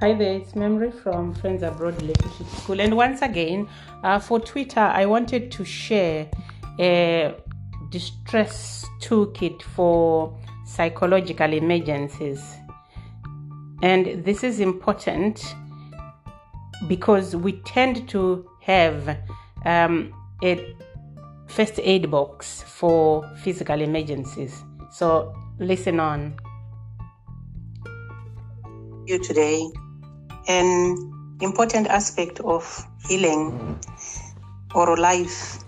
[0.00, 2.80] Hi there, it's Memory from Friends Abroad Relationship School.
[2.80, 3.68] And once again,
[4.02, 6.26] uh, for Twitter, I wanted to share
[6.78, 7.34] a
[7.90, 12.42] distress toolkit for psychological emergencies.
[13.82, 15.54] And this is important
[16.88, 19.18] because we tend to have
[19.66, 20.74] um, a
[21.46, 24.64] first aid box for physical emergencies.
[24.92, 26.36] So listen on.
[29.04, 29.70] You today
[30.50, 32.64] an important aspect of
[33.08, 33.78] healing
[34.74, 35.58] or life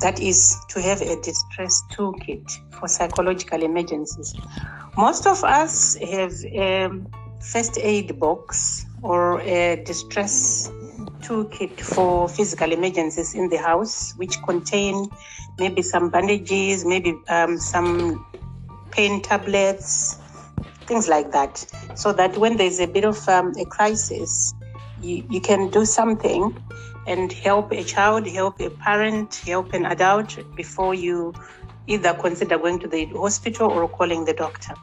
[0.00, 2.44] that is to have a distress toolkit
[2.74, 4.34] for psychological emergencies.
[4.96, 6.90] Most of us have a
[7.40, 10.70] first aid box or a distress
[11.20, 15.08] toolkit for physical emergencies in the house, which contain
[15.58, 18.26] maybe some bandages, maybe um, some
[18.90, 20.18] pain tablets,
[20.92, 21.64] things like that,
[21.94, 24.52] so that when there's a bit of um, a crisis,
[25.00, 26.54] you, you can do something
[27.06, 31.32] and help a child, help a parent, help an adult before you
[31.86, 34.74] either consider going to the hospital or calling the doctor.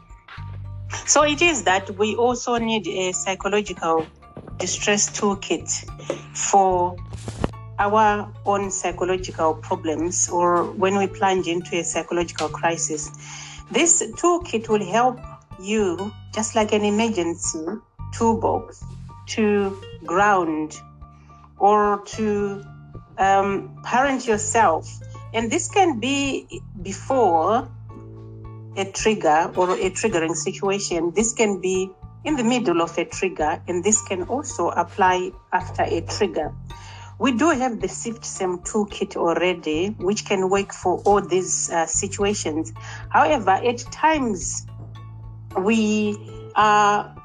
[1.06, 4.08] So it is that we also need a psychological
[4.58, 5.70] distress toolkit
[6.36, 6.96] for
[7.78, 13.12] our own psychological problems or when we plunge into a psychological crisis.
[13.72, 15.20] This toolkit will help
[15.60, 17.66] you, just like an emergency
[18.14, 18.84] toolbox,
[19.28, 20.80] to ground
[21.58, 22.64] or to
[23.18, 24.90] um, parent yourself.
[25.34, 26.48] And this can be
[26.82, 27.70] before
[28.76, 31.12] a trigger or a triggering situation.
[31.16, 31.92] This can be
[32.24, 36.54] in the middle of a trigger, and this can also apply after a trigger.
[37.20, 42.72] We do have the SIFT-SEM toolkit already, which can work for all these uh, situations.
[43.10, 44.66] However, at times
[45.58, 46.18] we
[46.56, 47.16] are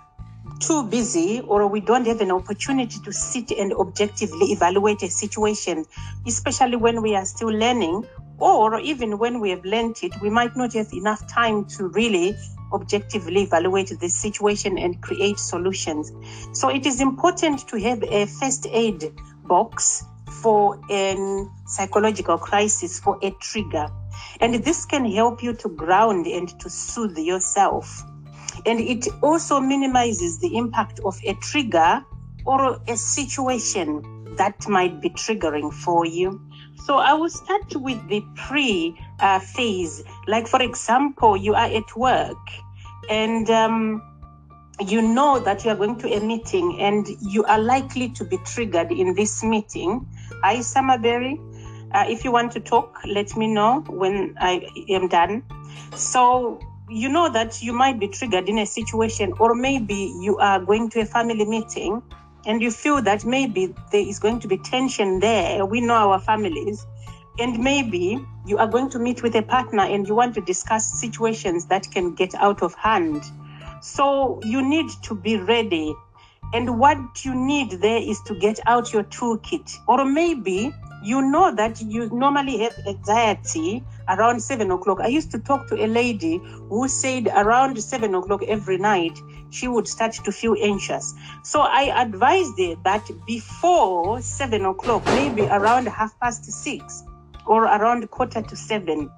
[0.61, 5.85] too busy or we don't have an opportunity to sit and objectively evaluate a situation,
[6.27, 8.07] especially when we are still learning,
[8.39, 12.37] or even when we have learned it, we might not have enough time to really
[12.73, 16.13] objectively evaluate the situation and create solutions.
[16.53, 19.13] So it is important to have a first aid
[19.45, 20.05] box
[20.43, 23.87] for a psychological crisis, for a trigger.
[24.41, 28.05] And this can help you to ground and to soothe yourself
[28.67, 32.05] and it also minimizes the impact of a trigger
[32.47, 34.03] or a situation
[34.37, 36.41] that might be triggering for you.
[36.85, 40.03] So I will start with the pre uh, phase.
[40.27, 42.37] Like, for example, you are at work
[43.09, 44.03] and um,
[44.87, 48.39] you know that you are going to a meeting and you are likely to be
[48.39, 50.07] triggered in this meeting.
[50.43, 51.39] Hi, Summerberry.
[51.93, 55.45] Uh, if you want to talk, let me know when I am done.
[55.95, 56.59] So
[56.89, 60.91] you know that you might be triggered in a situation, or maybe you are going
[60.91, 62.03] to a family meeting
[62.47, 65.65] and you feel that maybe there is going to be tension there.
[65.65, 66.87] We know our families.
[67.39, 71.01] And maybe you are going to meet with a partner and you want to discuss
[71.01, 73.23] situations that can get out of hand.
[73.81, 75.95] So you need to be ready.
[76.53, 79.75] And what you need there is to get out your toolkit.
[79.89, 80.73] Or maybe
[81.03, 85.01] you know that you normally have anxiety around seven o'clock.
[85.01, 89.19] I used to talk to a lady who said around seven o'clock every night
[89.51, 91.15] she would start to feel anxious.
[91.43, 97.05] So I advised her that before seven o'clock, maybe around half past six
[97.47, 99.11] or around quarter to seven,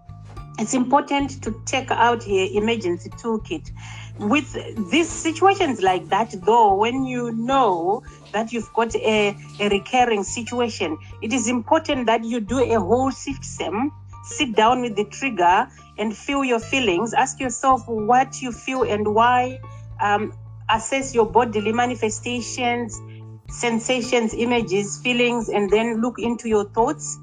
[0.58, 3.70] it's important to take out your emergency toolkit
[4.18, 4.56] with
[4.90, 10.96] these situations like that though when you know that you've got a, a recurring situation
[11.20, 13.92] it is important that you do a whole system
[14.26, 17.14] sit down with the trigger and feel your feelings.
[17.14, 19.58] Ask yourself what you feel and why.
[20.02, 20.32] Um,
[20.68, 23.00] assess your bodily manifestations
[23.48, 27.18] sensations images feelings and then look into your thoughts.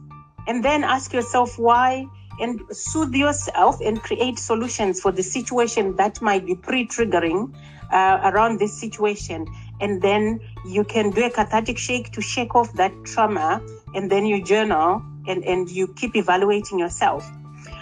[0.47, 2.05] And then ask yourself why
[2.39, 7.53] and soothe yourself and create solutions for the situation that might be pre-triggering
[7.91, 9.45] uh, around this situation.
[9.79, 13.61] And then you can do a cathartic shake to shake off that trauma.
[13.93, 17.29] And then you journal and, and you keep evaluating yourself.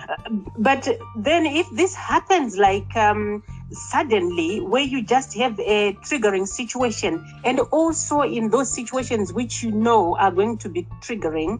[0.10, 0.16] Uh,
[0.58, 7.26] but then if this happens like um, suddenly where you just have a triggering situation
[7.44, 11.60] and also in those situations which you know are going to be triggering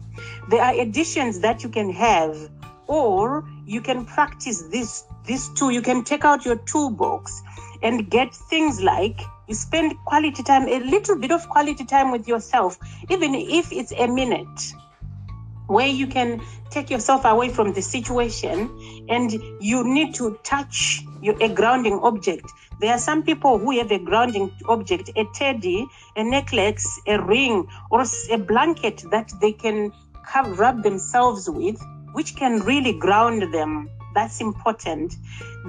[0.50, 2.50] there are additions that you can have
[2.86, 7.42] or you can practice this this too you can take out your toolbox
[7.82, 12.28] and get things like you spend quality time a little bit of quality time with
[12.28, 14.74] yourself even if it's a minute
[15.72, 16.40] where you can
[16.70, 18.70] take yourself away from the situation
[19.08, 22.44] and you need to touch you a grounding object.
[22.80, 25.86] There are some people who have a grounding object, a teddy,
[26.16, 29.92] a necklace, a ring, or a blanket that they can
[30.26, 31.80] have, rub themselves with,
[32.12, 33.88] which can really ground them.
[34.14, 35.16] That's important.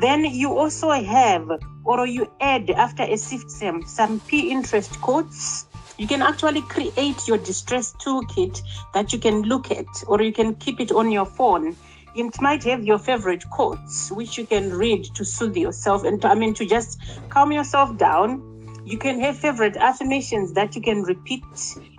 [0.01, 1.50] Then you also have,
[1.85, 5.65] or you add after a system, some Pinterest quotes.
[5.99, 8.61] You can actually create your distress toolkit
[8.93, 11.75] that you can look at, or you can keep it on your phone.
[12.15, 16.29] It might have your favorite quotes which you can read to soothe yourself and to,
[16.29, 16.99] i mean to just
[17.29, 18.41] calm yourself down.
[18.85, 21.43] You can have favorite affirmations that you can repeat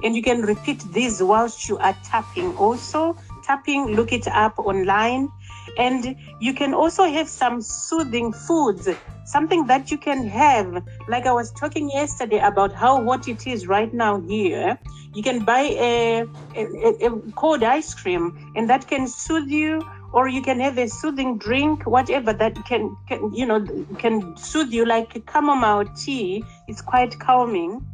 [0.03, 3.17] and you can repeat these whilst you are tapping also.
[3.43, 5.31] Tapping look it up online.
[5.79, 8.89] And you can also have some soothing foods
[9.25, 13.67] something that you can have like i was talking yesterday about how hot it is
[13.67, 14.79] right now here
[15.15, 16.25] you can buy a,
[16.57, 19.81] a, a cold ice cream and that can soothe you
[20.15, 23.67] or you can have a soothing drink, whatever that can, can you know,
[23.99, 26.45] can soothe you, like chamomile tea.
[26.69, 27.85] It's quite calming.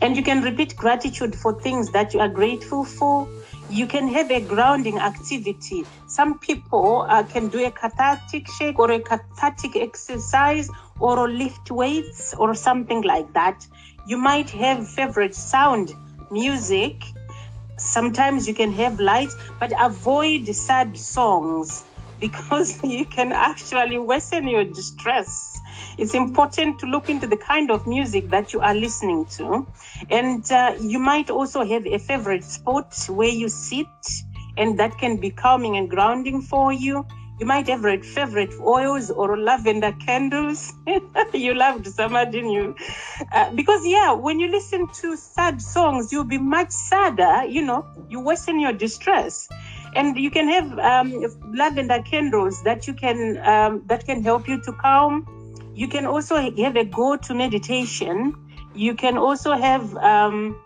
[0.00, 3.28] And you can repeat gratitude for things that you are grateful for.
[3.68, 5.84] You can have a grounding activity.
[6.06, 10.68] Some people uh, can do a cathartic shake or a cathartic exercise
[10.98, 13.66] or lift weights or something like that.
[14.06, 15.94] You might have favorite sound,
[16.30, 17.04] music,
[17.78, 21.84] sometimes you can have light, but avoid sad songs
[22.20, 25.58] because you can actually worsen your distress.
[25.98, 29.66] It's important to look into the kind of music that you are listening to.
[30.10, 33.86] And uh, you might also have a favorite spot where you sit,
[34.56, 37.06] and that can be calming and grounding for you.
[37.40, 40.74] You might have red favorite oils or lavender candles.
[41.32, 42.76] you loved summer, didn't you?
[43.32, 47.46] Uh, because, yeah, when you listen to sad songs, you'll be much sadder.
[47.46, 49.48] You know, you worsen your distress.
[49.94, 54.60] And you can have um, lavender candles that you can um, that can help you
[54.62, 55.26] to calm.
[55.74, 58.34] You can also have a go-to meditation.
[58.74, 60.60] You can also have um,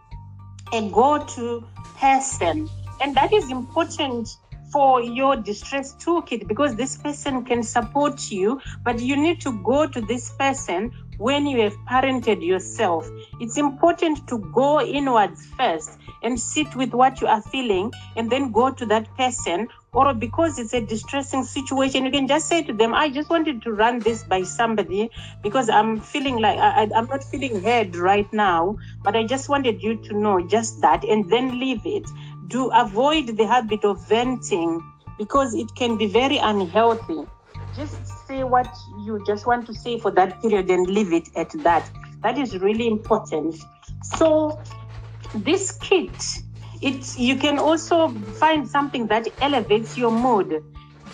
[0.73, 1.65] a go-to
[1.99, 2.69] person,
[3.01, 4.29] and that is important
[4.75, 9.87] for your distress toolkit because this person can support you, but you need to go
[9.87, 13.09] to this person when you have parented yourself.
[13.41, 18.53] It's important to go inwards first and sit with what you are feeling and then
[18.53, 19.69] go to that person.
[19.93, 23.63] Or because it's a distressing situation, you can just say to them, I just wanted
[23.63, 25.11] to run this by somebody
[25.43, 29.83] because I'm feeling like I, I'm not feeling heard right now, but I just wanted
[29.83, 32.05] you to know just that and then leave it
[32.49, 34.83] do avoid the habit of venting
[35.19, 37.27] because it can be very unhealthy.
[37.75, 38.69] Just say what
[39.05, 41.91] you just want to say for that period and leave it at that.
[42.23, 43.57] That is really important.
[44.03, 44.63] So
[45.35, 46.23] this kit,
[46.81, 48.09] it you can also
[48.39, 50.63] find something that elevates your mood.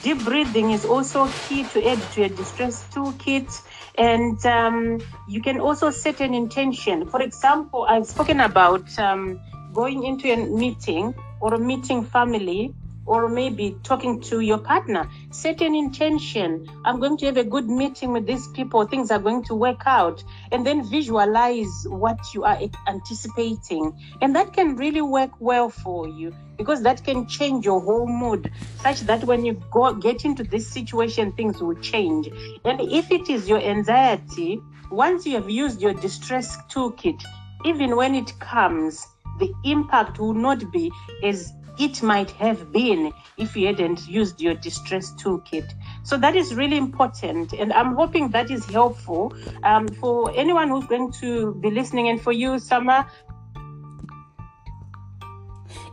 [0.02, 3.50] Deep breathing is also key to add to your distress toolkit.
[3.96, 4.98] And um,
[5.28, 7.06] you can also set an intention.
[7.10, 9.38] For example, I've spoken about um,
[9.74, 12.74] going into a meeting or a meeting family
[13.10, 15.10] or maybe talking to your partner.
[15.32, 16.70] Set an intention.
[16.84, 18.86] I'm going to have a good meeting with these people.
[18.86, 20.22] Things are going to work out.
[20.52, 23.98] And then visualize what you are anticipating.
[24.22, 28.52] And that can really work well for you because that can change your whole mood
[28.80, 32.28] such that when you go get into this situation things will change.
[32.64, 34.60] And if it is your anxiety
[34.92, 37.20] once you have used your distress toolkit
[37.64, 39.06] even when it comes
[39.40, 40.92] the impact will not be
[41.24, 45.72] as it might have been if you hadn't used your distress toolkit.
[46.02, 47.54] So that is really important.
[47.54, 52.20] And I'm hoping that is helpful um, for anyone who's going to be listening and
[52.20, 53.06] for you, Summer.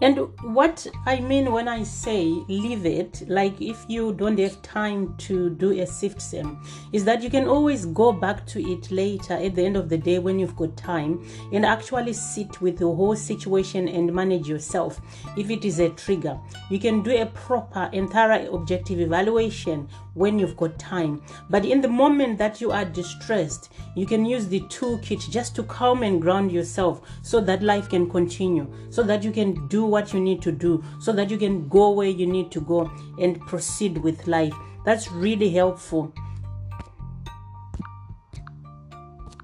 [0.02, 5.16] And what I mean when I say leave it, like if you don't have time
[5.20, 6.62] to do a sift sim,
[6.94, 9.98] is that you can always go back to it later at the end of the
[9.98, 15.02] day when you've got time and actually sit with the whole situation and manage yourself.
[15.36, 20.38] If it is a trigger, you can do a proper and thorough objective evaluation when
[20.40, 21.22] you've got time.
[21.50, 25.64] But in the moment that you are distressed, you can use the toolkit just to
[25.64, 30.14] calm and ground yourself so that life can continue, so that you can do what
[30.14, 33.40] you need to do, so that you can go where you need to go and
[33.42, 34.54] proceed with life.
[34.86, 36.14] That's really helpful.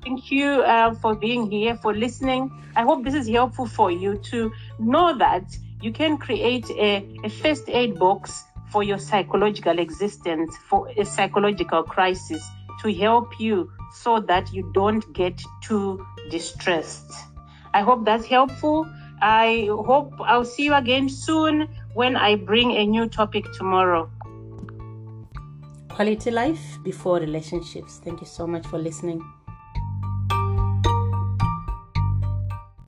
[0.04, 2.52] Thank you uh, for being here, for listening.
[2.76, 7.30] I hope this is helpful for you to know that you can create a, a
[7.30, 12.42] first aid box for your psychological existence, for a psychological crisis,
[12.82, 17.12] to help you so that you don't get too distressed.
[17.74, 18.88] I hope that's helpful.
[19.22, 24.10] I hope I'll see you again soon when I bring a new topic tomorrow.
[25.94, 28.02] quality life before relationships.
[28.04, 29.22] Thank you so much for listening.